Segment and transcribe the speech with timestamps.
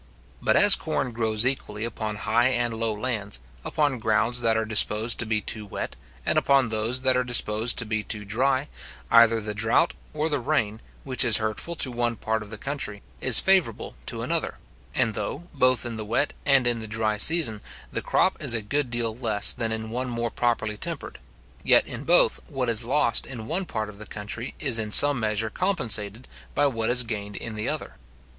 [0.41, 5.19] But as corn grows equally upon high and low lands, upon grounds that are disposed
[5.19, 8.67] to be too wet, and upon those that are disposed to be too dry,
[9.11, 13.03] either the drought or the rain, which is hurtful to one part of the country,
[13.19, 14.57] is favourable to another;
[14.95, 17.61] and though, both in the wet and in the dry season,
[17.93, 21.19] the crop is a good deal less than in one more properly tempered;
[21.63, 25.19] yet, in both, what is lost in one part of the country is in some
[25.19, 27.97] measure compensated by what is gained in the other.